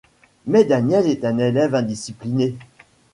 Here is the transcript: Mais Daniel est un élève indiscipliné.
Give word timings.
Mais 0.47 0.63
Daniel 0.65 1.05
est 1.07 1.23
un 1.25 1.37
élève 1.37 1.75
indiscipliné. 1.75 2.55